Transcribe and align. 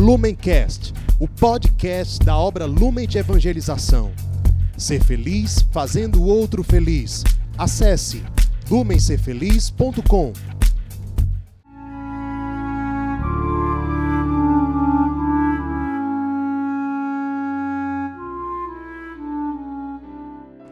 Lumencast, 0.00 0.94
o 1.18 1.28
podcast 1.28 2.24
da 2.24 2.34
obra 2.34 2.64
Lumen 2.64 3.06
de 3.06 3.18
Evangelização. 3.18 4.10
Ser 4.74 5.04
feliz 5.04 5.60
fazendo 5.70 6.22
o 6.22 6.24
outro 6.24 6.64
feliz. 6.64 7.22
Acesse 7.58 8.22
lumencerfeliz.com. 8.70 10.32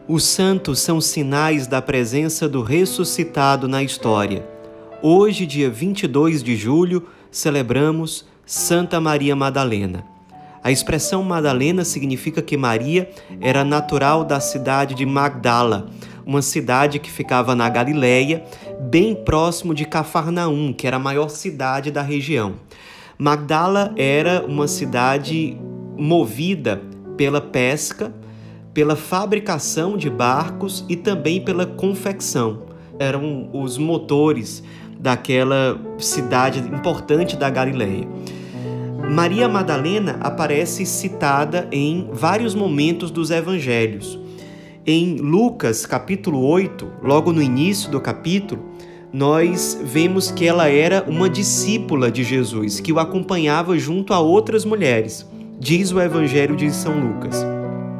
Os 0.07 0.23
santos 0.23 0.79
são 0.79 0.99
sinais 0.99 1.67
da 1.67 1.83
presença 1.83 2.49
do 2.49 2.63
ressuscitado 2.63 3.67
na 3.67 3.83
história. 3.83 4.43
Hoje, 5.03 5.45
dia 5.45 5.69
22 5.69 6.41
de 6.41 6.55
julho, 6.55 7.07
celebramos 7.29 8.27
Santa 8.49 8.99
Maria 8.99 9.35
Madalena. 9.35 10.03
A 10.63 10.71
expressão 10.71 11.21
Madalena 11.21 11.85
significa 11.85 12.41
que 12.41 12.57
Maria 12.57 13.07
era 13.39 13.63
natural 13.63 14.25
da 14.25 14.39
cidade 14.39 14.95
de 14.95 15.05
Magdala, 15.05 15.91
uma 16.25 16.41
cidade 16.41 16.97
que 16.97 17.11
ficava 17.11 17.53
na 17.53 17.69
Galileia, 17.69 18.43
bem 18.81 19.13
próximo 19.13 19.71
de 19.71 19.85
Cafarnaum, 19.85 20.73
que 20.73 20.87
era 20.87 20.95
a 20.95 20.99
maior 20.99 21.29
cidade 21.29 21.91
da 21.91 22.01
região. 22.01 22.55
Magdala 23.19 23.93
era 23.95 24.43
uma 24.43 24.67
cidade 24.67 25.55
movida 25.95 26.81
pela 27.15 27.39
pesca, 27.39 28.11
pela 28.73 28.95
fabricação 28.95 29.95
de 29.95 30.09
barcos 30.09 30.83
e 30.89 30.95
também 30.95 31.39
pela 31.39 31.67
confecção. 31.67 32.63
Eram 32.97 33.51
os 33.53 33.77
motores 33.77 34.63
daquela 34.99 35.79
cidade 35.99 36.61
importante 36.61 37.37
da 37.37 37.47
Galileia. 37.47 38.07
Maria 39.09 39.49
Madalena 39.49 40.17
aparece 40.21 40.85
citada 40.85 41.67
em 41.71 42.07
vários 42.13 42.53
momentos 42.53 43.09
dos 43.09 43.31
evangelhos. 43.31 44.19
Em 44.85 45.15
Lucas, 45.15 45.83
capítulo 45.83 46.45
8, 46.45 46.87
logo 47.01 47.33
no 47.33 47.41
início 47.41 47.89
do 47.89 47.99
capítulo, 47.99 48.63
nós 49.11 49.79
vemos 49.83 50.29
que 50.29 50.45
ela 50.45 50.69
era 50.69 51.03
uma 51.07 51.27
discípula 51.27 52.11
de 52.11 52.23
Jesus, 52.23 52.79
que 52.79 52.93
o 52.93 52.99
acompanhava 52.99 53.79
junto 53.79 54.13
a 54.13 54.19
outras 54.19 54.63
mulheres. 54.63 55.27
Diz 55.59 55.91
o 55.91 55.99
evangelho 55.99 56.55
de 56.55 56.69
São 56.71 56.93
Lucas. 56.99 57.35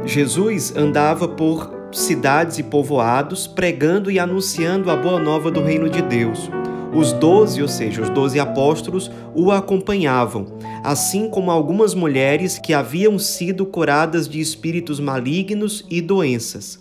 Jesus 0.06 0.76
andava 0.76 1.28
por 1.28 1.74
cidades 1.92 2.60
e 2.60 2.64
povoados, 2.64 3.48
pregando 3.48 4.12
e 4.12 4.20
anunciando 4.20 4.92
a 4.92 4.96
boa 4.96 5.20
nova 5.20 5.50
do 5.50 5.64
reino 5.64 5.90
de 5.90 6.04
Deus. 6.04 6.52
Os 6.94 7.12
doze, 7.14 7.62
ou 7.62 7.68
seja, 7.68 8.02
os 8.02 8.10
doze 8.10 8.40
apóstolos, 8.40 9.12
o 9.36 9.52
acompanhavam, 9.52 10.48
assim 10.84 11.30
como 11.30 11.52
algumas 11.52 11.94
mulheres 11.94 12.58
que 12.58 12.74
haviam 12.74 13.20
sido 13.20 13.66
curadas 13.66 14.28
de 14.28 14.40
espíritos 14.40 15.00
malignos 15.00 15.86
e 15.90 16.02
doenças. 16.02 16.80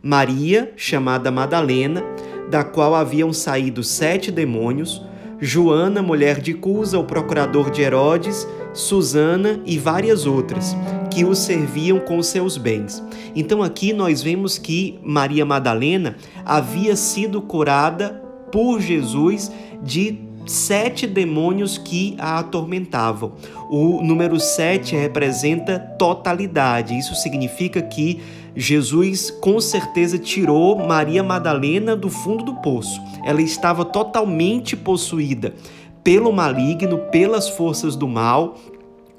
Maria, 0.00 0.72
chamada 0.76 1.30
Madalena, 1.30 2.04
da 2.48 2.62
qual 2.62 2.94
haviam 2.94 3.32
saído 3.32 3.82
sete 3.82 4.30
demônios, 4.30 5.02
Joana, 5.40 6.02
mulher 6.02 6.40
de 6.40 6.54
Cusa, 6.54 6.98
o 6.98 7.04
procurador 7.04 7.70
de 7.70 7.82
Herodes, 7.82 8.46
Susana 8.72 9.60
e 9.66 9.78
várias 9.78 10.24
outras, 10.24 10.76
que 11.10 11.24
o 11.24 11.34
serviam 11.34 11.98
com 11.98 12.22
seus 12.22 12.56
bens. 12.56 13.02
Então 13.34 13.62
aqui 13.62 13.92
nós 13.92 14.22
vemos 14.22 14.56
que 14.56 14.98
Maria 15.02 15.44
Madalena 15.44 16.16
havia 16.44 16.94
sido 16.94 17.42
curada 17.42 18.27
por 18.50 18.80
Jesus 18.80 19.50
de 19.82 20.18
sete 20.46 21.06
demônios 21.06 21.76
que 21.76 22.16
a 22.18 22.38
atormentavam. 22.38 23.32
O 23.70 24.02
número 24.02 24.40
sete 24.40 24.96
representa 24.96 25.78
totalidade. 25.78 26.96
Isso 26.96 27.14
significa 27.14 27.82
que 27.82 28.20
Jesus 28.56 29.30
com 29.30 29.60
certeza 29.60 30.18
tirou 30.18 30.76
Maria 30.76 31.22
Madalena 31.22 31.94
do 31.94 32.08
fundo 32.08 32.44
do 32.44 32.54
poço. 32.56 33.00
Ela 33.24 33.42
estava 33.42 33.84
totalmente 33.84 34.76
possuída 34.76 35.54
pelo 36.02 36.32
maligno, 36.32 36.98
pelas 37.10 37.48
forças 37.48 37.94
do 37.94 38.08
mal, 38.08 38.56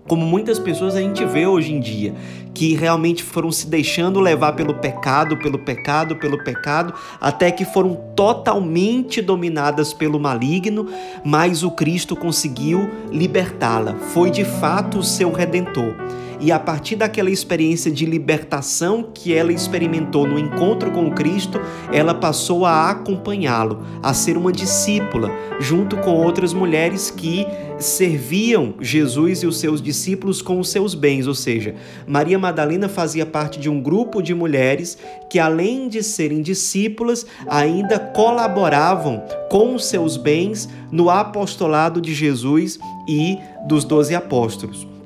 como 0.07 0.25
muitas 0.25 0.57
pessoas 0.57 0.95
a 0.95 1.01
gente 1.01 1.23
vê 1.23 1.45
hoje 1.45 1.71
em 1.71 1.79
dia, 1.79 2.15
que 2.59 2.75
realmente 2.75 3.23
foram 3.23 3.53
se 3.53 3.67
deixando 3.67 4.19
levar 4.19 4.51
pelo 4.51 4.73
pecado, 4.73 5.37
pelo 5.37 5.57
pecado, 5.57 6.17
pelo 6.17 6.43
pecado, 6.43 6.93
até 7.21 7.49
que 7.51 7.63
foram 7.63 7.95
totalmente 8.13 9.21
dominadas 9.21 9.93
pelo 9.93 10.19
maligno, 10.19 10.85
mas 11.23 11.63
o 11.63 11.71
Cristo 11.71 12.17
conseguiu 12.17 12.89
libertá-la. 13.09 13.95
Foi 14.13 14.29
de 14.29 14.43
fato 14.43 14.99
o 14.99 15.03
seu 15.03 15.31
redentor. 15.31 15.95
E 16.39 16.51
a 16.53 16.59
partir 16.59 16.95
daquela 16.95 17.29
experiência 17.29 17.91
de 17.91 18.05
libertação 18.05 19.09
que 19.13 19.33
ela 19.33 19.51
experimentou 19.51 20.25
no 20.25 20.39
encontro 20.39 20.89
com 20.89 21.11
Cristo, 21.11 21.59
ela 21.91 22.13
passou 22.13 22.65
a 22.65 22.89
acompanhá-lo, 22.89 23.83
a 24.01 24.13
ser 24.13 24.37
uma 24.37 24.51
discípula, 24.51 25.29
junto 25.59 25.97
com 25.97 26.11
outras 26.11 26.53
mulheres 26.53 27.11
que 27.11 27.45
serviam 27.77 28.73
Jesus 28.79 29.43
e 29.43 29.47
os 29.47 29.59
seus 29.59 29.81
discípulos 29.81 30.41
com 30.41 30.59
os 30.59 30.69
seus 30.69 30.93
bens, 30.93 31.27
ou 31.27 31.35
seja, 31.35 31.75
Maria 32.07 32.39
Madalena 32.39 32.87
fazia 32.87 33.25
parte 33.25 33.59
de 33.59 33.69
um 33.69 33.81
grupo 33.81 34.21
de 34.21 34.33
mulheres 34.33 34.97
que, 35.29 35.39
além 35.39 35.89
de 35.89 36.03
serem 36.03 36.41
discípulas, 36.41 37.25
ainda 37.47 37.99
colaboravam 37.99 39.23
com 39.49 39.75
os 39.75 39.85
seus 39.85 40.15
bens 40.15 40.69
no 40.91 41.09
apostolado 41.09 42.01
de 42.01 42.13
Jesus 42.13 42.79
e 43.07 43.37
dos 43.67 43.83
doze 43.83 44.15
apóstolos. 44.15 44.98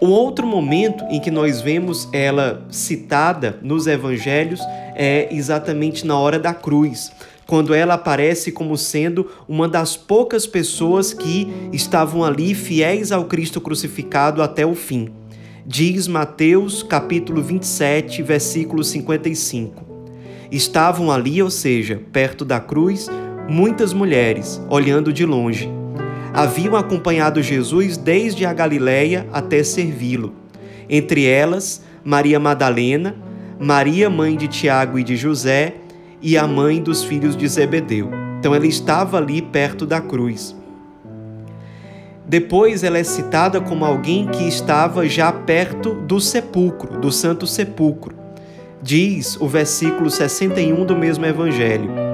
Um 0.00 0.10
outro 0.10 0.46
momento 0.46 1.04
em 1.10 1.20
que 1.20 1.30
nós 1.30 1.60
vemos 1.60 2.08
ela 2.12 2.64
citada 2.70 3.58
nos 3.62 3.88
evangelhos 3.88 4.60
é 4.94 5.28
exatamente 5.32 6.06
na 6.06 6.16
hora 6.16 6.38
da 6.38 6.54
cruz 6.54 7.10
quando 7.48 7.74
ela 7.74 7.94
aparece 7.94 8.52
como 8.52 8.76
sendo 8.76 9.28
uma 9.48 9.66
das 9.66 9.96
poucas 9.96 10.46
pessoas 10.46 11.14
que 11.14 11.48
estavam 11.72 12.22
ali 12.22 12.54
fiéis 12.54 13.10
ao 13.10 13.24
Cristo 13.24 13.58
crucificado 13.58 14.42
até 14.42 14.66
o 14.66 14.74
fim. 14.74 15.08
Diz 15.66 16.06
Mateus 16.06 16.82
capítulo 16.82 17.42
27, 17.42 18.22
versículo 18.22 18.84
55. 18.84 19.82
Estavam 20.52 21.10
ali, 21.10 21.42
ou 21.42 21.50
seja, 21.50 22.00
perto 22.12 22.44
da 22.44 22.60
cruz, 22.60 23.08
muitas 23.48 23.92
mulheres, 23.94 24.60
olhando 24.68 25.12
de 25.12 25.24
longe. 25.24 25.77
Haviam 26.38 26.76
acompanhado 26.76 27.42
Jesus 27.42 27.96
desde 27.96 28.46
a 28.46 28.52
Galiléia 28.52 29.26
até 29.32 29.60
servi-lo. 29.64 30.34
Entre 30.88 31.26
elas, 31.26 31.82
Maria 32.04 32.38
Madalena, 32.38 33.16
Maria, 33.58 34.08
mãe 34.08 34.36
de 34.36 34.46
Tiago 34.46 35.00
e 35.00 35.02
de 35.02 35.16
José, 35.16 35.74
e 36.22 36.38
a 36.38 36.46
mãe 36.46 36.80
dos 36.80 37.02
filhos 37.02 37.36
de 37.36 37.48
Zebedeu. 37.48 38.10
Então 38.38 38.54
ela 38.54 38.68
estava 38.68 39.18
ali 39.18 39.42
perto 39.42 39.84
da 39.84 40.00
cruz. 40.00 40.54
Depois 42.24 42.84
ela 42.84 42.98
é 42.98 43.02
citada 43.02 43.60
como 43.60 43.84
alguém 43.84 44.28
que 44.28 44.46
estava 44.46 45.08
já 45.08 45.32
perto 45.32 45.92
do 45.92 46.20
sepulcro, 46.20 47.00
do 47.00 47.10
Santo 47.10 47.48
Sepulcro. 47.48 48.14
Diz 48.80 49.36
o 49.40 49.48
versículo 49.48 50.08
61 50.08 50.86
do 50.86 50.94
mesmo 50.94 51.26
evangelho. 51.26 52.07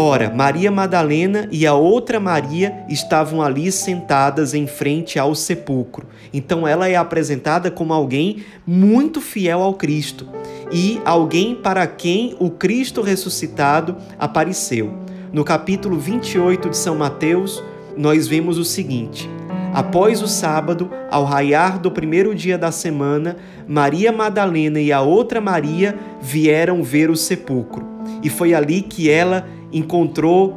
Ora, 0.00 0.30
Maria 0.32 0.70
Madalena 0.70 1.48
e 1.50 1.66
a 1.66 1.74
outra 1.74 2.20
Maria 2.20 2.84
estavam 2.88 3.42
ali 3.42 3.72
sentadas 3.72 4.54
em 4.54 4.64
frente 4.64 5.18
ao 5.18 5.34
sepulcro. 5.34 6.06
Então 6.32 6.68
ela 6.68 6.88
é 6.88 6.94
apresentada 6.94 7.68
como 7.68 7.92
alguém 7.92 8.44
muito 8.64 9.20
fiel 9.20 9.60
ao 9.60 9.74
Cristo 9.74 10.28
e 10.70 11.00
alguém 11.04 11.56
para 11.56 11.84
quem 11.84 12.36
o 12.38 12.48
Cristo 12.48 13.02
ressuscitado 13.02 13.96
apareceu. 14.16 14.94
No 15.32 15.42
capítulo 15.42 15.98
28 15.98 16.70
de 16.70 16.76
São 16.76 16.94
Mateus, 16.94 17.60
nós 17.96 18.28
vemos 18.28 18.56
o 18.56 18.64
seguinte: 18.64 19.28
Após 19.74 20.22
o 20.22 20.28
sábado, 20.28 20.88
ao 21.10 21.24
raiar 21.24 21.76
do 21.76 21.90
primeiro 21.90 22.36
dia 22.36 22.56
da 22.56 22.70
semana, 22.70 23.36
Maria 23.66 24.12
Madalena 24.12 24.80
e 24.80 24.92
a 24.92 25.00
outra 25.00 25.40
Maria 25.40 25.98
vieram 26.22 26.84
ver 26.84 27.10
o 27.10 27.16
sepulcro. 27.16 27.98
E 28.22 28.30
foi 28.30 28.54
ali 28.54 28.80
que 28.80 29.10
ela 29.10 29.46
encontrou 29.72 30.56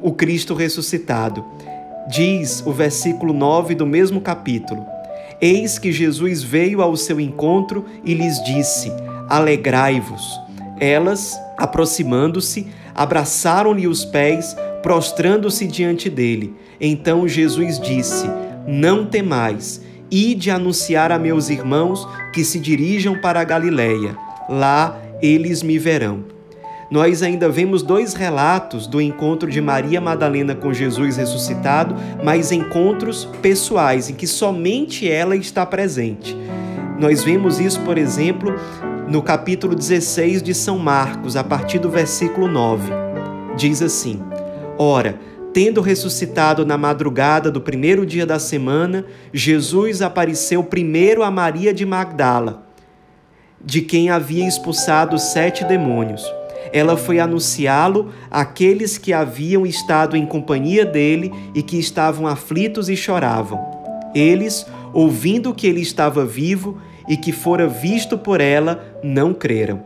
o 0.00 0.12
Cristo 0.12 0.54
ressuscitado. 0.54 1.44
Diz 2.08 2.62
o 2.64 2.72
versículo 2.72 3.32
9 3.32 3.74
do 3.74 3.86
mesmo 3.86 4.20
capítulo: 4.20 4.86
Eis 5.40 5.78
que 5.78 5.90
Jesus 5.90 6.42
veio 6.42 6.80
ao 6.80 6.96
seu 6.96 7.20
encontro 7.20 7.84
e 8.04 8.14
lhes 8.14 8.42
disse: 8.44 8.92
Alegrai-vos. 9.28 10.40
Elas, 10.78 11.38
aproximando-se, 11.56 12.68
abraçaram-lhe 12.94 13.88
os 13.88 14.04
pés, 14.04 14.54
prostrando-se 14.82 15.66
diante 15.66 16.08
dele. 16.08 16.54
Então 16.80 17.26
Jesus 17.26 17.80
disse: 17.80 18.30
Não 18.66 19.06
temais, 19.06 19.80
ide 20.10 20.50
anunciar 20.50 21.10
a 21.10 21.18
meus 21.18 21.48
irmãos 21.48 22.06
que 22.32 22.44
se 22.44 22.60
dirijam 22.60 23.20
para 23.20 23.40
a 23.40 23.44
Galiléia. 23.44 24.16
Lá 24.48 24.96
eles 25.20 25.62
me 25.62 25.78
verão. 25.78 26.35
Nós 26.90 27.22
ainda 27.22 27.48
vemos 27.48 27.82
dois 27.82 28.14
relatos 28.14 28.86
do 28.86 29.00
encontro 29.00 29.50
de 29.50 29.60
Maria 29.60 30.00
Madalena 30.00 30.54
com 30.54 30.72
Jesus 30.72 31.16
ressuscitado, 31.16 31.96
mas 32.22 32.52
encontros 32.52 33.24
pessoais, 33.42 34.08
em 34.08 34.14
que 34.14 34.26
somente 34.26 35.10
ela 35.10 35.34
está 35.34 35.66
presente. 35.66 36.36
Nós 36.98 37.24
vemos 37.24 37.58
isso, 37.58 37.80
por 37.80 37.98
exemplo, 37.98 38.54
no 39.08 39.20
capítulo 39.20 39.74
16 39.74 40.42
de 40.42 40.54
São 40.54 40.78
Marcos, 40.78 41.36
a 41.36 41.42
partir 41.42 41.80
do 41.80 41.90
versículo 41.90 42.46
9. 42.46 42.92
Diz 43.56 43.82
assim: 43.82 44.22
Ora, 44.78 45.18
tendo 45.52 45.80
ressuscitado 45.80 46.64
na 46.64 46.78
madrugada 46.78 47.50
do 47.50 47.60
primeiro 47.60 48.06
dia 48.06 48.24
da 48.24 48.38
semana, 48.38 49.04
Jesus 49.32 50.02
apareceu 50.02 50.62
primeiro 50.62 51.24
a 51.24 51.32
Maria 51.32 51.74
de 51.74 51.84
Magdala, 51.84 52.64
de 53.60 53.82
quem 53.82 54.08
havia 54.08 54.46
expulsado 54.46 55.18
sete 55.18 55.64
demônios 55.64 56.24
ela 56.72 56.96
foi 56.96 57.18
anunciá-lo 57.18 58.12
àqueles 58.30 58.98
que 58.98 59.12
haviam 59.12 59.66
estado 59.66 60.16
em 60.16 60.26
companhia 60.26 60.84
dele 60.84 61.32
e 61.54 61.62
que 61.62 61.78
estavam 61.78 62.26
aflitos 62.26 62.88
e 62.88 62.96
choravam. 62.96 63.58
Eles, 64.14 64.66
ouvindo 64.92 65.54
que 65.54 65.66
ele 65.66 65.80
estava 65.80 66.24
vivo 66.24 66.78
e 67.08 67.16
que 67.16 67.32
fora 67.32 67.66
visto 67.68 68.16
por 68.16 68.40
ela, 68.40 68.84
não 69.02 69.32
creram. 69.32 69.82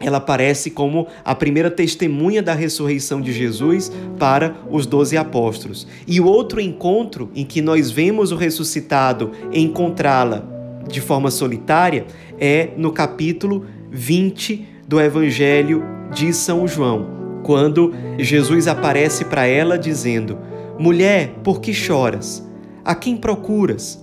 Ela 0.00 0.18
aparece 0.18 0.70
como 0.70 1.06
a 1.24 1.34
primeira 1.34 1.70
testemunha 1.70 2.42
da 2.42 2.52
ressurreição 2.52 3.20
de 3.20 3.32
Jesus 3.32 3.92
para 4.18 4.56
os 4.68 4.86
doze 4.86 5.16
apóstolos. 5.16 5.86
E 6.06 6.20
o 6.20 6.26
outro 6.26 6.60
encontro 6.60 7.30
em 7.34 7.44
que 7.44 7.62
nós 7.62 7.90
vemos 7.90 8.32
o 8.32 8.36
ressuscitado 8.36 9.30
encontrá-la 9.52 10.44
de 10.88 11.00
forma 11.00 11.30
solitária 11.30 12.06
é 12.38 12.70
no 12.76 12.92
capítulo 12.92 13.64
20 13.90 14.73
do 14.86 15.00
Evangelho 15.00 15.82
de 16.12 16.32
São 16.32 16.66
João, 16.66 17.40
quando 17.42 17.92
Jesus 18.18 18.68
aparece 18.68 19.24
para 19.24 19.46
ela 19.46 19.78
dizendo: 19.78 20.38
Mulher, 20.78 21.34
por 21.42 21.60
que 21.60 21.72
choras? 21.72 22.46
A 22.84 22.94
quem 22.94 23.16
procuras? 23.16 24.02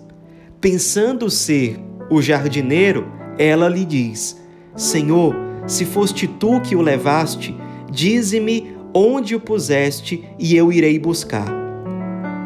Pensando 0.59 1.29
ser 1.29 1.79
o 2.09 2.21
jardineiro, 2.21 3.07
ela 3.37 3.67
lhe 3.67 3.85
diz: 3.85 4.39
Senhor, 4.75 5.35
se 5.67 5.85
foste 5.85 6.27
tu 6.27 6.59
que 6.61 6.75
o 6.75 6.81
levaste, 6.81 7.55
dize-me 7.89 8.75
onde 8.93 9.35
o 9.35 9.39
puseste 9.39 10.23
e 10.37 10.55
eu 10.55 10.71
irei 10.71 10.99
buscar. 10.99 11.47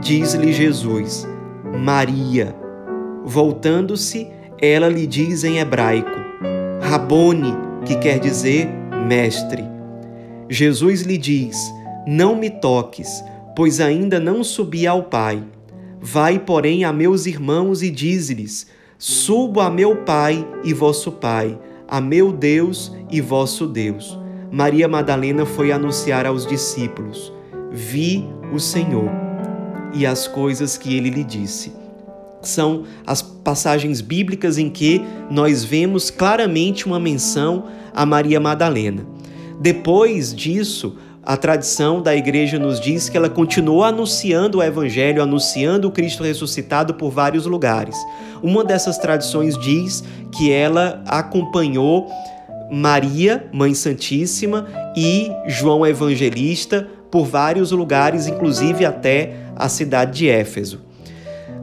Diz-lhe 0.02 0.54
Jesus: 0.54 1.28
Maria. 1.84 2.56
Voltando-se, 3.24 4.28
ela 4.62 4.88
lhe 4.88 5.08
diz 5.08 5.44
em 5.44 5.58
hebraico: 5.58 6.16
Rabone, 6.82 7.54
que 7.86 7.96
quer 7.96 8.20
dizer 8.20 8.68
Mestre. 9.08 9.64
Jesus 10.50 11.04
lhe 11.04 11.18
diz: 11.18 11.58
Não 12.08 12.36
me 12.36 12.50
toques, 12.50 13.24
pois 13.56 13.80
ainda 13.80 14.20
não 14.20 14.44
subi 14.44 14.86
ao 14.86 15.04
Pai. 15.04 15.44
Vai, 16.02 16.40
porém, 16.40 16.84
a 16.84 16.92
meus 16.92 17.26
irmãos 17.26 17.82
e 17.82 17.90
dize-lhes: 17.90 18.68
Subo 18.98 19.60
a 19.60 19.70
meu 19.70 19.98
Pai 19.98 20.46
e 20.64 20.74
vosso 20.74 21.12
Pai, 21.12 21.58
a 21.88 22.02
meu 22.02 22.32
Deus 22.32 22.92
e 23.12 23.22
vosso 23.22 23.68
Deus. 23.68 24.20
Maria 24.52 24.88
Madalena 24.88 25.46
foi 25.46 25.72
anunciar 25.72 26.26
aos 26.26 26.46
discípulos: 26.46 27.32
Vi 27.72 28.28
o 28.52 28.60
Senhor 28.60 29.10
e 29.94 30.06
as 30.06 30.28
coisas 30.28 30.78
que 30.78 30.96
ele 30.98 31.10
lhe 31.10 31.24
disse. 31.24 31.85
São 32.48 32.84
as 33.06 33.22
passagens 33.22 34.02
bíblicas 34.02 34.58
em 34.58 34.70
que 34.70 35.02
nós 35.30 35.64
vemos 35.64 36.10
claramente 36.10 36.86
uma 36.86 37.00
menção 37.00 37.66
a 37.94 38.06
Maria 38.06 38.40
Madalena. 38.40 39.06
Depois 39.60 40.36
disso, 40.36 40.98
a 41.24 41.36
tradição 41.36 42.02
da 42.02 42.16
igreja 42.16 42.60
nos 42.60 42.80
diz 42.80 43.10
que 43.10 43.18
ela 43.18 43.30
continuou 43.30 43.84
anunciando 43.84 44.60
o 44.60 44.64
evangelho, 44.64 45.24
anunciando 45.24 45.88
o 45.88 45.92
Cristo 45.92 46.24
ressuscitado 46.24 46.94
por 46.94 47.10
vários 47.10 47.48
lugares. 47.48 47.98
Uma 48.44 48.64
dessas 48.64 48.98
tradições 49.00 49.58
diz 49.58 50.04
que 50.32 50.52
ela 50.52 51.02
acompanhou 51.08 52.08
Maria, 52.72 53.48
Mãe 53.52 53.74
Santíssima, 53.74 54.68
e 54.96 55.32
João 55.48 55.86
Evangelista 55.86 56.88
por 57.10 57.26
vários 57.26 57.72
lugares, 57.72 58.28
inclusive 58.28 58.86
até 58.86 59.34
a 59.56 59.68
cidade 59.68 60.20
de 60.20 60.30
Éfeso. 60.30 60.85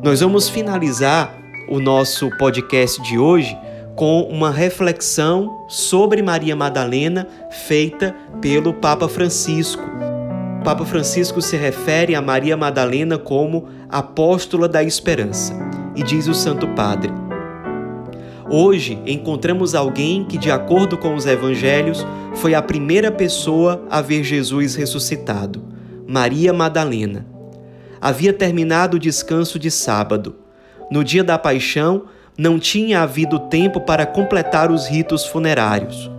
Nós 0.03 0.19
vamos 0.19 0.49
finalizar 0.49 1.33
o 1.69 1.79
nosso 1.79 2.29
podcast 2.37 3.01
de 3.03 3.17
hoje 3.17 3.57
com 3.95 4.23
uma 4.23 4.51
reflexão 4.51 5.65
sobre 5.69 6.21
Maria 6.21 6.57
Madalena 6.57 7.29
feita 7.69 8.13
pelo 8.41 8.75
Papa 8.75 9.09
Francisco. 9.09 9.85
O 10.61 10.65
Papa 10.65 10.85
Francisco 10.85 11.41
se 11.41 11.57
refere 11.57 12.17
a 12.17 12.21
Maria 12.21 12.57
Madalena 12.57 13.17
como 13.17 13.69
apóstola 13.89 14.69
da 14.69 14.83
esperança 14.83 15.55
e 15.95 16.03
diz 16.03 16.27
o 16.27 16.35
Santo 16.35 16.67
Padre: 16.71 17.13
Hoje 18.51 19.01
encontramos 19.07 19.73
alguém 19.73 20.25
que, 20.25 20.37
de 20.37 20.51
acordo 20.51 20.99
com 20.99 21.15
os 21.15 21.27
evangelhos, 21.27 22.05
foi 22.35 22.57
a 22.57 22.63
primeira 22.63 23.13
pessoa 23.13 23.87
a 23.89 24.03
ver 24.03 24.25
Jesus 24.25 24.75
ressuscitado, 24.75 25.63
Maria 26.09 26.53
Madalena. 26.53 27.32
Havia 28.03 28.33
terminado 28.33 28.97
o 28.97 29.01
descanso 29.01 29.61
de 29.61 29.71
sábado. 29.71 30.35
No 30.91 31.05
dia 31.05 31.23
da 31.23 31.39
paixão, 31.39 32.07
não 32.37 32.59
tinha 32.59 33.01
havido 33.01 33.39
tempo 33.39 33.81
para 33.81 34.05
completar 34.05 34.73
os 34.73 34.89
ritos 34.89 35.25
funerários. 35.25 36.11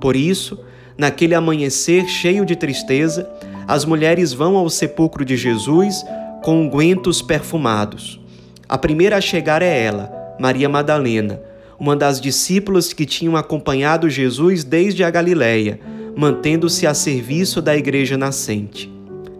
Por 0.00 0.14
isso, 0.14 0.60
naquele 0.96 1.34
amanhecer 1.34 2.06
cheio 2.06 2.46
de 2.46 2.54
tristeza, 2.54 3.28
as 3.66 3.84
mulheres 3.84 4.32
vão 4.32 4.56
ao 4.56 4.70
sepulcro 4.70 5.24
de 5.24 5.36
Jesus 5.36 6.04
com 6.44 6.62
ungüentos 6.62 7.20
perfumados. 7.20 8.20
A 8.68 8.78
primeira 8.78 9.16
a 9.16 9.20
chegar 9.20 9.62
é 9.62 9.82
ela, 9.82 10.12
Maria 10.38 10.68
Madalena, 10.68 11.40
uma 11.76 11.96
das 11.96 12.20
discípulas 12.20 12.92
que 12.92 13.04
tinham 13.04 13.36
acompanhado 13.36 14.08
Jesus 14.08 14.62
desde 14.62 15.02
a 15.02 15.10
Galiléia, 15.10 15.80
mantendo-se 16.16 16.86
a 16.86 16.94
serviço 16.94 17.60
da 17.60 17.76
igreja 17.76 18.16
nascente. 18.16 18.92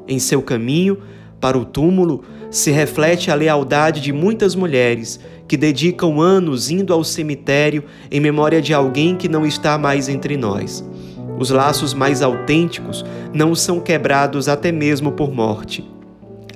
Em 0.09 0.19
seu 0.19 0.43
caminho 0.43 0.99
para 1.43 1.59
o 1.59 1.65
túmulo 1.65 2.23
se 2.53 2.71
reflete 2.71 3.29
a 3.29 3.35
lealdade 3.35 4.01
de 4.01 4.13
muitas 4.13 4.55
mulheres 4.55 5.19
que 5.49 5.57
dedicam 5.57 6.21
anos 6.21 6.71
indo 6.71 6.95
ao 6.95 7.03
cemitério 7.03 7.83
em 8.13 8.21
memória 8.21 8.63
de 8.63 8.73
alguém 8.73 9.17
que 9.17 9.29
não 9.29 9.45
está 9.45 9.77
mais 9.77 10.09
entre 10.09 10.37
nós. 10.37 10.89
Os 11.37 11.51
laços 11.51 11.95
mais 11.95 12.23
autênticos 12.23 13.05
não 13.35 13.57
são 13.57 13.81
quebrados 13.81 14.49
até 14.49 14.71
mesmo 14.71 15.11
por 15.11 15.33
morte. 15.33 15.85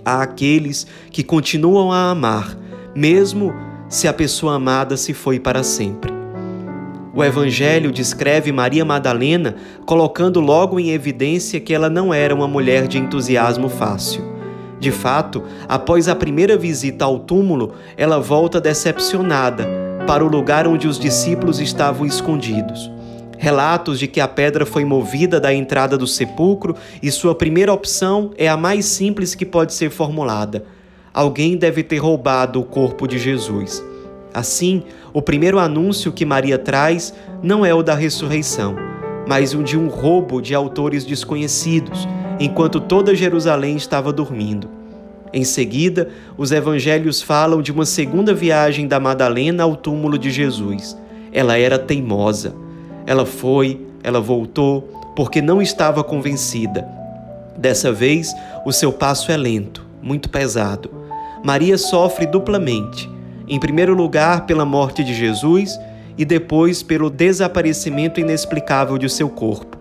Há 0.04 0.22
aqueles 0.22 0.86
que 1.10 1.24
continuam 1.24 1.90
a 1.90 2.10
amar, 2.10 2.56
mesmo 2.94 3.52
se 3.88 4.06
a 4.06 4.12
pessoa 4.12 4.54
amada 4.54 4.96
se 4.96 5.12
foi 5.12 5.40
para 5.40 5.64
sempre. 5.64 6.12
O 7.12 7.24
Evangelho 7.24 7.90
descreve 7.90 8.52
Maria 8.52 8.84
Madalena 8.84 9.56
colocando 9.84 10.38
logo 10.38 10.78
em 10.78 10.90
evidência 10.90 11.58
que 11.58 11.74
ela 11.74 11.90
não 11.90 12.14
era 12.14 12.32
uma 12.32 12.46
mulher 12.46 12.86
de 12.86 12.98
entusiasmo 12.98 13.68
fácil. 13.68 14.35
De 14.78 14.90
fato, 14.90 15.42
após 15.68 16.08
a 16.08 16.14
primeira 16.14 16.56
visita 16.56 17.04
ao 17.04 17.18
túmulo, 17.18 17.74
ela 17.96 18.18
volta 18.18 18.60
decepcionada 18.60 19.66
para 20.06 20.24
o 20.24 20.28
lugar 20.28 20.68
onde 20.68 20.86
os 20.86 20.98
discípulos 20.98 21.60
estavam 21.60 22.06
escondidos. 22.06 22.90
Relatos 23.38 23.98
de 23.98 24.06
que 24.06 24.20
a 24.20 24.28
pedra 24.28 24.64
foi 24.64 24.84
movida 24.84 25.38
da 25.40 25.52
entrada 25.52 25.98
do 25.98 26.06
sepulcro 26.06 26.74
e 27.02 27.10
sua 27.10 27.34
primeira 27.34 27.72
opção 27.72 28.30
é 28.36 28.48
a 28.48 28.56
mais 28.56 28.86
simples 28.86 29.34
que 29.34 29.44
pode 29.44 29.74
ser 29.74 29.90
formulada: 29.90 30.64
alguém 31.12 31.56
deve 31.56 31.82
ter 31.82 31.98
roubado 31.98 32.60
o 32.60 32.64
corpo 32.64 33.06
de 33.06 33.18
Jesus. 33.18 33.84
Assim, 34.32 34.82
o 35.12 35.22
primeiro 35.22 35.58
anúncio 35.58 36.12
que 36.12 36.24
Maria 36.24 36.58
traz 36.58 37.14
não 37.42 37.64
é 37.64 37.74
o 37.74 37.82
da 37.82 37.94
ressurreição, 37.94 38.76
mas 39.26 39.54
o 39.54 39.62
de 39.62 39.78
um 39.78 39.88
roubo 39.88 40.40
de 40.40 40.54
autores 40.54 41.04
desconhecidos 41.04 42.06
enquanto 42.38 42.80
toda 42.80 43.14
Jerusalém 43.14 43.76
estava 43.76 44.12
dormindo. 44.12 44.68
Em 45.32 45.44
seguida, 45.44 46.08
os 46.36 46.52
evangelhos 46.52 47.20
falam 47.20 47.60
de 47.60 47.72
uma 47.72 47.84
segunda 47.84 48.32
viagem 48.32 48.86
da 48.86 49.00
Madalena 49.00 49.64
ao 49.64 49.76
túmulo 49.76 50.18
de 50.18 50.30
Jesus. 50.30 50.96
Ela 51.32 51.58
era 51.58 51.78
teimosa. 51.78 52.54
Ela 53.06 53.26
foi, 53.26 53.80
ela 54.02 54.20
voltou, 54.20 54.82
porque 55.14 55.42
não 55.42 55.60
estava 55.60 56.02
convencida. 56.02 56.86
Dessa 57.56 57.92
vez, 57.92 58.34
o 58.64 58.72
seu 58.72 58.92
passo 58.92 59.32
é 59.32 59.36
lento, 59.36 59.84
muito 60.02 60.28
pesado. 60.28 60.90
Maria 61.44 61.78
sofre 61.78 62.26
duplamente. 62.26 63.10
Em 63.48 63.58
primeiro 63.60 63.94
lugar, 63.94 64.46
pela 64.46 64.64
morte 64.64 65.04
de 65.04 65.14
Jesus 65.14 65.78
e 66.18 66.24
depois 66.24 66.82
pelo 66.82 67.10
desaparecimento 67.10 68.20
inexplicável 68.20 68.98
de 68.98 69.08
seu 69.08 69.28
corpo. 69.28 69.75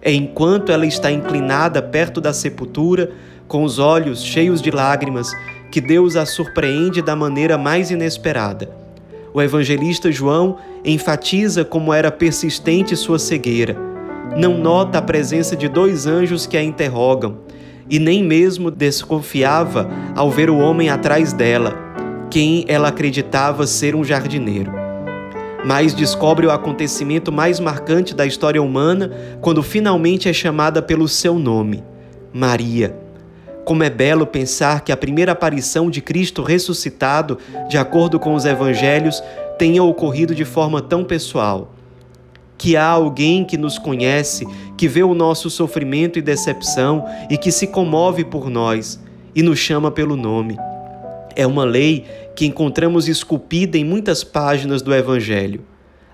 É 0.00 0.12
enquanto 0.12 0.70
ela 0.70 0.86
está 0.86 1.10
inclinada 1.10 1.82
perto 1.82 2.20
da 2.20 2.32
sepultura, 2.32 3.10
com 3.48 3.64
os 3.64 3.78
olhos 3.78 4.22
cheios 4.22 4.60
de 4.60 4.70
lágrimas, 4.70 5.30
que 5.70 5.80
Deus 5.80 6.16
a 6.16 6.24
surpreende 6.24 7.02
da 7.02 7.16
maneira 7.16 7.58
mais 7.58 7.90
inesperada. 7.90 8.70
O 9.34 9.42
evangelista 9.42 10.10
João 10.10 10.56
enfatiza 10.84 11.64
como 11.64 11.92
era 11.92 12.10
persistente 12.10 12.96
sua 12.96 13.18
cegueira. 13.18 13.76
não 14.36 14.58
nota 14.58 14.98
a 14.98 15.02
presença 15.02 15.56
de 15.56 15.68
dois 15.68 16.06
anjos 16.06 16.46
que 16.46 16.56
a 16.56 16.62
interrogam, 16.62 17.38
e 17.88 17.98
nem 17.98 18.22
mesmo 18.22 18.70
desconfiava 18.70 19.88
ao 20.14 20.30
ver 20.30 20.50
o 20.50 20.58
homem 20.58 20.90
atrás 20.90 21.32
dela, 21.32 21.74
quem 22.30 22.64
ela 22.68 22.88
acreditava 22.88 23.66
ser 23.66 23.94
um 23.94 24.04
jardineiro. 24.04 24.85
Mas 25.64 25.94
descobre 25.94 26.46
o 26.46 26.50
acontecimento 26.50 27.32
mais 27.32 27.58
marcante 27.58 28.14
da 28.14 28.26
história 28.26 28.62
humana 28.62 29.10
quando 29.40 29.62
finalmente 29.62 30.28
é 30.28 30.32
chamada 30.32 30.80
pelo 30.80 31.08
seu 31.08 31.38
nome, 31.38 31.82
Maria. 32.32 32.96
Como 33.64 33.82
é 33.82 33.90
belo 33.90 34.26
pensar 34.26 34.82
que 34.82 34.92
a 34.92 34.96
primeira 34.96 35.32
aparição 35.32 35.90
de 35.90 36.00
Cristo 36.00 36.42
ressuscitado, 36.42 37.38
de 37.68 37.76
acordo 37.76 38.20
com 38.20 38.34
os 38.34 38.44
evangelhos, 38.44 39.22
tenha 39.58 39.82
ocorrido 39.82 40.34
de 40.34 40.44
forma 40.44 40.80
tão 40.80 41.02
pessoal 41.02 41.72
que 42.58 42.76
há 42.76 42.86
alguém 42.86 43.44
que 43.44 43.56
nos 43.56 43.78
conhece, 43.78 44.46
que 44.76 44.88
vê 44.88 45.02
o 45.02 45.14
nosso 45.14 45.50
sofrimento 45.50 46.18
e 46.18 46.22
decepção 46.22 47.04
e 47.28 47.36
que 47.36 47.52
se 47.52 47.66
comove 47.66 48.24
por 48.24 48.48
nós 48.48 49.00
e 49.34 49.42
nos 49.42 49.58
chama 49.58 49.90
pelo 49.90 50.16
nome. 50.16 50.56
É 51.36 51.46
uma 51.46 51.64
lei 51.64 52.04
que 52.34 52.46
encontramos 52.46 53.08
esculpida 53.08 53.76
em 53.76 53.84
muitas 53.84 54.24
páginas 54.24 54.80
do 54.80 54.94
Evangelho. 54.94 55.60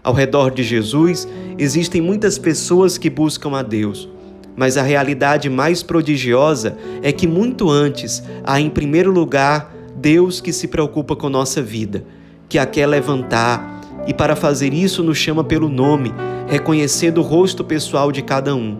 Ao 0.02 0.12
redor 0.12 0.50
de 0.50 0.64
Jesus 0.64 1.28
existem 1.56 2.02
muitas 2.02 2.36
pessoas 2.36 2.98
que 2.98 3.08
buscam 3.08 3.56
a 3.56 3.62
Deus, 3.62 4.08
mas 4.56 4.76
a 4.76 4.82
realidade 4.82 5.48
mais 5.48 5.80
prodigiosa 5.80 6.76
é 7.02 7.12
que 7.12 7.26
muito 7.26 7.70
antes 7.70 8.22
há 8.42 8.60
em 8.60 8.68
primeiro 8.68 9.12
lugar 9.12 9.72
Deus 9.96 10.40
que 10.40 10.52
se 10.52 10.66
preocupa 10.66 11.14
com 11.14 11.28
nossa 11.28 11.62
vida, 11.62 12.04
que 12.48 12.58
a 12.58 12.66
quer 12.66 12.86
levantar 12.86 13.80
e 14.06 14.12
para 14.12 14.34
fazer 14.34 14.74
isso 14.74 15.04
nos 15.04 15.16
chama 15.16 15.44
pelo 15.44 15.68
nome 15.68 16.12
reconhecendo 16.48 17.18
o 17.18 17.22
rosto 17.22 17.62
pessoal 17.62 18.10
de 18.10 18.22
cada 18.22 18.54
um. 18.54 18.76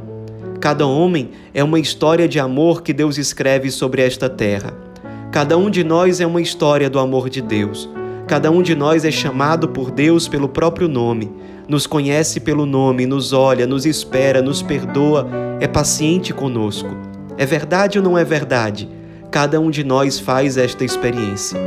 Cada 0.61 0.87
homem 0.87 1.31
é 1.55 1.63
uma 1.63 1.79
história 1.79 2.29
de 2.29 2.39
amor 2.39 2.83
que 2.83 2.93
Deus 2.93 3.17
escreve 3.17 3.71
sobre 3.71 4.03
esta 4.03 4.29
terra. 4.29 4.92
Cada 5.33 5.57
um 5.57 5.71
de 5.71 5.83
nós 5.83 6.21
é 6.21 6.27
uma 6.27 6.43
história 6.43 6.91
do 6.91 6.99
amor 6.99 7.31
de 7.31 7.41
Deus. 7.41 7.89
Cada 8.29 8.51
um 8.51 8.63
de 8.63 8.75
nós 8.75 9.03
é 9.03 9.11
chamado 9.11 9.67
por 9.67 9.91
Deus 9.91 10.29
pelo 10.29 10.47
próprio 10.47 10.87
nome, 10.87 11.33
nos 11.67 11.87
conhece 11.87 12.39
pelo 12.39 12.67
nome, 12.67 13.07
nos 13.07 13.33
olha, 13.33 13.67
nos 13.67 13.87
espera, 13.87 14.43
nos 14.43 14.61
perdoa, 14.61 15.27
é 15.59 15.67
paciente 15.67 16.35
conosco. 16.35 16.91
É 17.39 17.47
verdade 17.47 17.99
ou 17.99 18.05
não 18.05 18.19
é 18.19 18.25
verdade? 18.25 18.91
Cada 19.31 19.59
um 19.59 19.71
de 19.71 19.83
nós 19.83 20.21
faz 20.21 20.59
esta 20.59 20.85
experiência. 20.85 21.59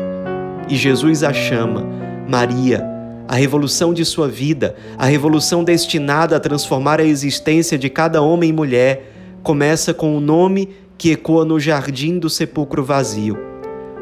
E 0.70 0.76
Jesus 0.76 1.24
a 1.24 1.34
chama, 1.34 1.84
Maria, 2.30 2.86
a 3.28 3.34
revolução 3.34 3.96
de 3.96 4.06
sua 4.06 4.28
vida, 4.28 4.76
a 4.96 5.08
revolução 5.08 5.64
destinada 5.64 6.36
a 6.36 6.40
transformar 6.40 7.00
a 7.00 7.04
existência 7.04 7.80
de 7.80 7.90
cada 7.90 8.22
homem 8.22 8.52
e 8.52 8.54
mulher, 8.54 9.12
começa 9.42 9.92
com 9.92 10.14
o 10.14 10.18
um 10.18 10.22
nome 10.22 10.70
que 11.00 11.14
ecoa 11.14 11.44
no 11.44 11.60
jardim 11.60 12.20
do 12.20 12.30
sepulcro 12.30 12.84
vazio. 12.84 13.55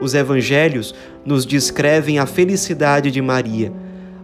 Os 0.04 0.14
evangelhos 0.14 0.94
nos 1.26 1.46
descrevem 1.46 2.20
a 2.20 2.26
felicidade 2.26 3.10
de 3.10 3.22
Maria. 3.22 3.72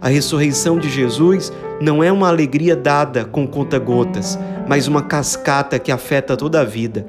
A 0.01 0.09
ressurreição 0.09 0.77
de 0.77 0.89
Jesus 0.89 1.53
não 1.79 2.03
é 2.03 2.11
uma 2.11 2.27
alegria 2.27 2.75
dada 2.75 3.23
com 3.23 3.47
conta-gotas, 3.47 4.37
mas 4.67 4.89
uma 4.89 5.03
cascata 5.03 5.79
que 5.79 5.89
afeta 5.89 6.35
toda 6.35 6.59
a 6.59 6.65
vida. 6.65 7.07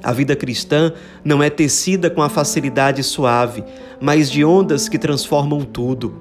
A 0.00 0.12
vida 0.12 0.36
cristã 0.36 0.92
não 1.24 1.42
é 1.42 1.50
tecida 1.50 2.08
com 2.08 2.22
a 2.22 2.28
facilidade 2.28 3.02
suave, 3.02 3.64
mas 4.00 4.30
de 4.30 4.44
ondas 4.44 4.88
que 4.88 4.96
transformam 4.96 5.62
tudo. 5.62 6.14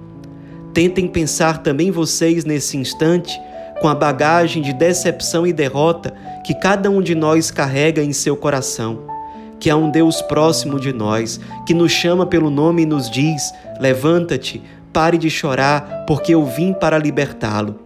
Tentem 0.73 1.07
pensar 1.07 1.59
também 1.59 1.91
vocês 1.91 2.43
nesse 2.43 2.75
instante 2.75 3.39
com 3.79 3.87
a 3.87 3.93
bagagem 3.93 4.63
de 4.63 4.73
decepção 4.73 5.45
e 5.45 5.53
derrota 5.53 6.11
que 6.43 6.55
cada 6.55 6.89
um 6.89 7.03
de 7.03 7.13
nós 7.13 7.51
carrega 7.51 8.01
em 8.01 8.13
seu 8.13 8.35
coração. 8.35 9.16
Que 9.59 9.69
há 9.69 9.75
um 9.75 9.89
Deus 9.89 10.21
próximo 10.21 10.79
de 10.79 10.93
nós, 10.93 11.39
que 11.65 11.73
nos 11.73 11.91
chama 11.91 12.25
pelo 12.25 12.49
nome 12.49 12.83
e 12.83 12.85
nos 12.85 13.09
diz: 13.09 13.51
Levanta-te, 13.79 14.61
pare 14.93 15.17
de 15.17 15.29
chorar, 15.29 16.05
porque 16.07 16.33
eu 16.33 16.45
vim 16.45 16.73
para 16.73 16.97
libertá-lo. 16.97 17.79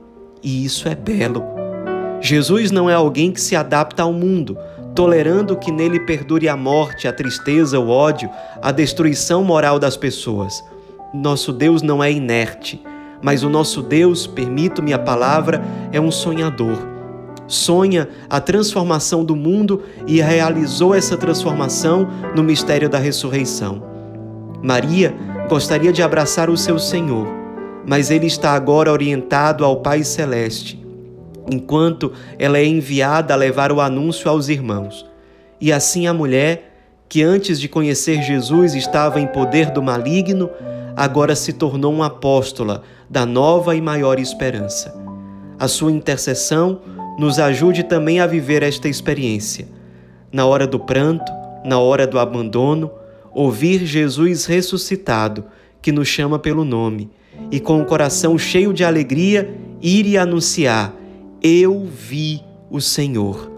E 0.43 0.65
isso 0.65 0.87
é 0.87 0.95
belo. 0.95 1.43
Jesus 2.19 2.71
não 2.71 2.89
é 2.89 2.93
alguém 2.93 3.31
que 3.31 3.41
se 3.41 3.55
adapta 3.55 4.03
ao 4.03 4.13
mundo, 4.13 4.57
tolerando 4.93 5.55
que 5.55 5.71
nele 5.71 5.99
perdure 5.99 6.47
a 6.47 6.55
morte, 6.55 7.07
a 7.07 7.13
tristeza, 7.13 7.79
o 7.79 7.89
ódio, 7.89 8.29
a 8.61 8.71
destruição 8.71 9.43
moral 9.43 9.79
das 9.79 9.97
pessoas. 9.97 10.63
Nosso 11.13 11.51
Deus 11.51 11.81
não 11.81 12.03
é 12.03 12.11
inerte, 12.11 12.81
mas 13.21 13.43
o 13.43 13.49
nosso 13.49 13.81
Deus, 13.81 14.27
permito-me 14.27 14.93
a 14.93 14.99
palavra, 14.99 15.61
é 15.91 15.99
um 15.99 16.11
sonhador. 16.11 16.90
Sonha 17.51 18.07
a 18.29 18.39
transformação 18.39 19.25
do 19.25 19.35
mundo 19.35 19.83
e 20.07 20.21
realizou 20.21 20.95
essa 20.95 21.17
transformação 21.17 22.07
no 22.33 22.41
mistério 22.41 22.87
da 22.89 22.97
ressurreição. 22.97 23.83
Maria 24.63 25.13
gostaria 25.49 25.91
de 25.91 26.01
abraçar 26.01 26.49
o 26.49 26.55
seu 26.55 26.79
Senhor, 26.79 27.27
mas 27.85 28.09
ele 28.09 28.25
está 28.25 28.53
agora 28.53 28.89
orientado 28.89 29.65
ao 29.65 29.81
Pai 29.81 30.01
Celeste, 30.01 30.81
enquanto 31.51 32.13
ela 32.39 32.57
é 32.57 32.63
enviada 32.65 33.33
a 33.33 33.37
levar 33.37 33.69
o 33.73 33.81
anúncio 33.81 34.29
aos 34.29 34.47
irmãos. 34.47 35.05
E 35.59 35.73
assim 35.73 36.07
a 36.07 36.13
mulher, 36.13 37.03
que 37.09 37.21
antes 37.21 37.59
de 37.59 37.67
conhecer 37.67 38.21
Jesus 38.21 38.75
estava 38.75 39.19
em 39.19 39.27
poder 39.27 39.71
do 39.71 39.83
maligno, 39.83 40.49
agora 40.95 41.35
se 41.35 41.51
tornou 41.51 41.91
uma 41.91 42.05
apóstola 42.05 42.83
da 43.09 43.25
nova 43.25 43.75
e 43.75 43.81
maior 43.81 44.19
esperança. 44.19 44.95
A 45.59 45.67
sua 45.67 45.91
intercessão 45.91 46.79
nos 47.17 47.39
ajude 47.39 47.83
também 47.83 48.19
a 48.19 48.27
viver 48.27 48.63
esta 48.63 48.87
experiência. 48.87 49.67
Na 50.31 50.45
hora 50.45 50.65
do 50.65 50.79
pranto, 50.79 51.31
na 51.63 51.79
hora 51.79 52.07
do 52.07 52.17
abandono, 52.17 52.91
ouvir 53.33 53.85
Jesus 53.85 54.45
ressuscitado, 54.45 55.45
que 55.81 55.91
nos 55.91 56.07
chama 56.07 56.37
pelo 56.37 56.63
nome, 56.63 57.09
e 57.51 57.59
com 57.59 57.81
o 57.81 57.85
coração 57.85 58.37
cheio 58.37 58.73
de 58.73 58.83
alegria, 58.83 59.53
ir 59.81 60.05
e 60.05 60.17
anunciar: 60.17 60.93
Eu 61.41 61.85
vi 61.85 62.41
o 62.69 62.79
Senhor. 62.79 63.51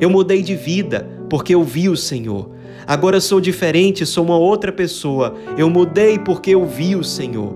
Eu 0.00 0.08
mudei 0.08 0.42
de 0.42 0.56
vida 0.56 1.08
porque 1.28 1.54
eu 1.54 1.62
vi 1.62 1.88
o 1.88 1.96
Senhor. 1.96 2.50
Agora 2.86 3.20
sou 3.20 3.40
diferente, 3.40 4.04
sou 4.06 4.24
uma 4.24 4.36
outra 4.36 4.72
pessoa. 4.72 5.36
Eu 5.56 5.68
mudei 5.70 6.18
porque 6.18 6.50
eu 6.50 6.66
vi 6.66 6.96
o 6.96 7.04
Senhor. 7.04 7.54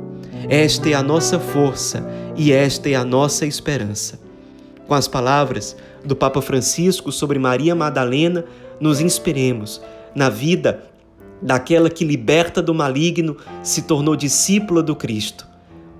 Esta 0.49 0.91
é 0.91 0.95
a 0.95 1.03
nossa 1.03 1.41
força 1.41 2.07
e 2.37 2.53
esta 2.53 2.89
é 2.89 2.95
a 2.95 3.05
nossa 3.05 3.47
esperança. 3.47 4.24
Com 4.87 4.95
as 4.95 5.09
palavras 5.09 5.77
do 6.05 6.15
Papa 6.15 6.43
Francisco 6.43 7.11
sobre 7.11 7.39
Maria 7.39 7.75
Madalena, 7.75 8.45
nos 8.81 9.01
inspiremos 9.01 9.81
na 10.15 10.29
vida 10.29 10.85
daquela 11.41 11.89
que, 11.89 12.05
liberta 12.05 12.61
do 12.61 12.75
maligno, 12.75 13.37
se 13.63 13.83
tornou 13.83 14.15
discípula 14.17 14.83
do 14.83 14.95
Cristo. 14.95 15.47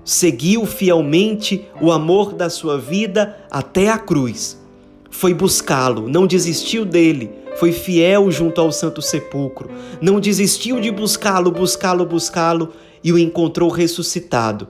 Seguiu 0.03 0.65
fielmente 0.65 1.67
o 1.81 1.91
amor 1.91 2.33
da 2.33 2.49
sua 2.49 2.77
vida 2.77 3.37
até 3.49 3.89
a 3.89 3.97
cruz. 3.97 4.61
Foi 5.09 5.33
buscá-lo, 5.33 6.07
não 6.07 6.27
desistiu 6.27 6.85
dele 6.85 7.45
foi 7.55 7.71
fiel 7.71 8.29
junto 8.29 8.59
ao 8.59 8.71
Santo 8.71 9.01
Sepulcro, 9.01 9.69
não 10.01 10.19
desistiu 10.19 10.79
de 10.79 10.91
buscá-lo, 10.91 11.51
buscá-lo, 11.51 12.05
buscá-lo 12.05 12.73
e 13.03 13.11
o 13.11 13.17
encontrou 13.17 13.69
ressuscitado, 13.69 14.67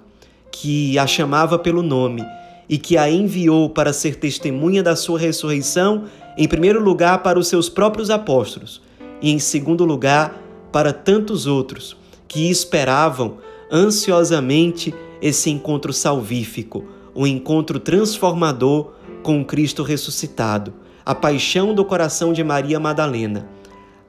que 0.51 0.97
a 0.97 1.07
chamava 1.07 1.57
pelo 1.57 1.81
nome 1.81 2.23
e 2.67 2.77
que 2.77 2.97
a 2.97 3.09
enviou 3.09 3.69
para 3.69 3.93
ser 3.93 4.15
testemunha 4.15 4.81
da 4.81 4.95
sua 4.95 5.19
ressurreição, 5.19 6.05
em 6.37 6.47
primeiro 6.47 6.81
lugar 6.81 7.23
para 7.23 7.39
os 7.39 7.47
seus 7.47 7.69
próprios 7.69 8.09
apóstolos 8.09 8.81
e 9.21 9.31
em 9.31 9.39
segundo 9.39 9.85
lugar 9.85 10.41
para 10.71 10.91
tantos 10.91 11.47
outros 11.47 11.95
que 12.27 12.49
esperavam 12.49 13.37
ansiosamente 13.71 14.93
esse 15.21 15.49
encontro 15.49 15.93
salvífico, 15.93 16.85
o 17.13 17.23
um 17.23 17.27
encontro 17.27 17.79
transformador 17.79 18.93
com 19.23 19.43
Cristo 19.43 19.83
ressuscitado 19.83 20.73
a 21.05 21.13
paixão 21.13 21.73
do 21.73 21.85
coração 21.85 22.33
de 22.33 22.43
Maria 22.43 22.79
Madalena, 22.79 23.47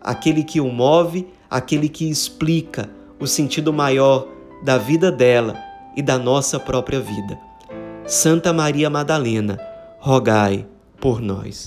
aquele 0.01 0.43
que 0.43 0.61
o 0.61 0.69
move, 0.69 1.27
aquele 1.51 1.91
que 1.91 2.09
explica 2.09 2.89
o 3.21 3.27
sentido 3.27 3.71
maior 3.71 4.27
da 4.65 4.79
vida 4.79 5.13
dela 5.13 5.55
e 5.95 6.01
da 6.01 6.19
nossa 6.19 6.59
própria 6.59 6.99
vida. 6.99 7.46
Santa 8.09 8.53
Maria 8.53 8.89
Madalena, 8.89 9.59
rogai 10.01 10.65
por 11.01 11.21
nós. 11.21 11.67